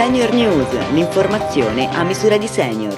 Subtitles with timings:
[0.00, 2.96] Senior News, l'informazione a misura di senior.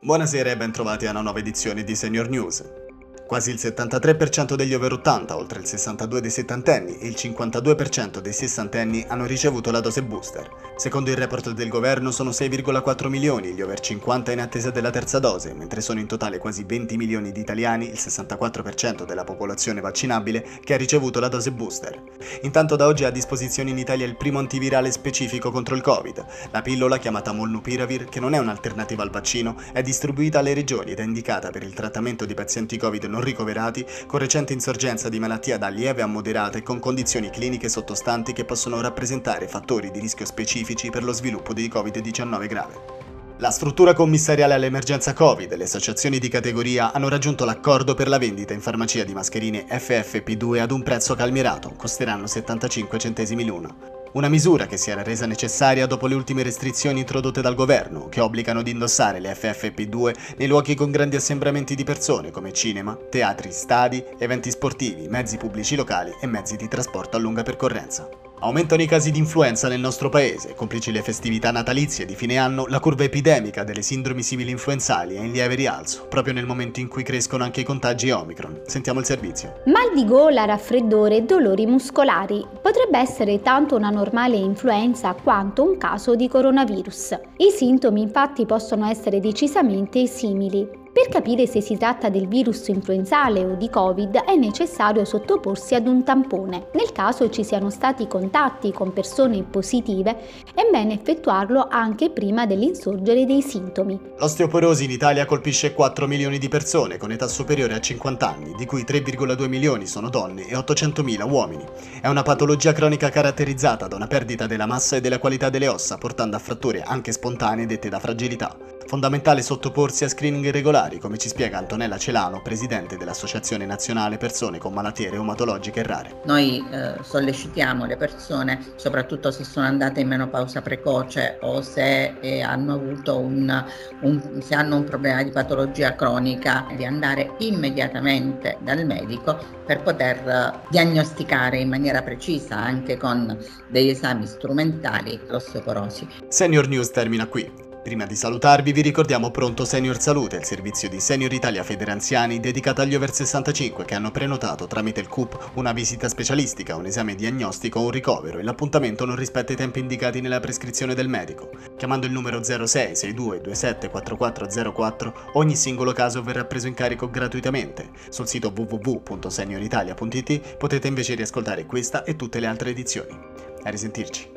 [0.00, 2.85] Buonasera e bentrovati a una nuova edizione di Senior News.
[3.26, 8.32] Quasi il 73% degli over 80, oltre il 62% dei settantenni e il 52% dei
[8.32, 10.48] sessantenni hanno ricevuto la dose booster.
[10.76, 15.18] Secondo il report del governo sono 6,4 milioni gli over 50 in attesa della terza
[15.18, 20.46] dose, mentre sono in totale quasi 20 milioni di italiani, il 64% della popolazione vaccinabile,
[20.62, 22.00] che ha ricevuto la dose booster.
[22.42, 26.24] Intanto da oggi è a disposizione in Italia il primo antivirale specifico contro il Covid.
[26.52, 31.00] La pillola, chiamata Molnupiravir, che non è un'alternativa al vaccino, è distribuita alle regioni ed
[31.00, 35.18] è indicata per il trattamento di pazienti Covid non non ricoverati con recente insorgenza di
[35.18, 40.00] malattia da lieve a moderata e con condizioni cliniche sottostanti che possono rappresentare fattori di
[40.00, 43.04] rischio specifici per lo sviluppo di Covid-19 grave.
[43.38, 48.18] La struttura commissariale all'emergenza Covid e le associazioni di categoria hanno raggiunto l'accordo per la
[48.18, 53.95] vendita in farmacia di mascherine FFP2 ad un prezzo calmierato, costeranno 75 centesimi l'una.
[54.12, 58.20] Una misura che si era resa necessaria dopo le ultime restrizioni introdotte dal governo, che
[58.20, 63.52] obbligano ad indossare le FFP2 nei luoghi con grandi assembramenti di persone come cinema, teatri,
[63.52, 68.25] stadi, eventi sportivi, mezzi pubblici locali e mezzi di trasporto a lunga percorrenza.
[68.38, 72.66] Aumentano i casi di influenza nel nostro paese, complici le festività natalizie di fine anno,
[72.66, 77.02] la curva epidemica delle sindromi simili-influenzali è in lieve rialzo, proprio nel momento in cui
[77.02, 78.60] crescono anche i contagi Omicron.
[78.66, 79.62] Sentiamo il servizio.
[79.64, 82.46] Mal di gola, raffreddore e dolori muscolari.
[82.60, 87.18] Potrebbe essere tanto una normale influenza quanto un caso di coronavirus.
[87.38, 90.84] I sintomi infatti possono essere decisamente simili.
[90.96, 95.86] Per capire se si tratta del virus influenzale o di Covid è necessario sottoporsi ad
[95.86, 96.68] un tampone.
[96.72, 100.16] Nel caso ci siano stati contatti con persone positive,
[100.54, 104.00] è bene effettuarlo anche prima dell'insorgere dei sintomi.
[104.16, 108.64] L'osteoporosi in Italia colpisce 4 milioni di persone con età superiore a 50 anni, di
[108.64, 111.66] cui 3,2 milioni sono donne e 800 mila uomini.
[112.00, 115.98] È una patologia cronica caratterizzata da una perdita della massa e della qualità delle ossa,
[115.98, 118.75] portando a fratture anche spontanee dette da fragilità.
[118.86, 124.72] Fondamentale sottoporsi a screening regolari, come ci spiega Antonella Celano, presidente dell'Associazione Nazionale Persone con
[124.72, 126.20] Malattie Reumatologiche Rare.
[126.24, 132.42] Noi eh, sollecitiamo le persone, soprattutto se sono andate in menopausa precoce o se eh,
[132.42, 133.64] hanno avuto un,
[134.02, 139.36] un, se hanno un problema di patologia cronica, di andare immediatamente dal medico
[139.66, 143.36] per poter eh, diagnosticare in maniera precisa anche con
[143.68, 146.06] degli esami strumentali l'osteoporosi.
[146.28, 147.65] Senior News termina qui.
[147.86, 152.80] Prima di salutarvi vi ricordiamo Pronto Senior Salute, il servizio di Senior Italia Federanziani dedicato
[152.80, 157.78] agli over 65 che hanno prenotato tramite il CUP una visita specialistica, un esame diagnostico
[157.78, 161.50] o un ricovero e l'appuntamento non rispetta i tempi indicati nella prescrizione del medico.
[161.76, 167.90] Chiamando il numero 06 62 27 4404 ogni singolo caso verrà preso in carico gratuitamente.
[168.08, 173.16] Sul sito www.senioritalia.it potete invece riascoltare questa e tutte le altre edizioni.
[173.62, 174.35] A risentirci.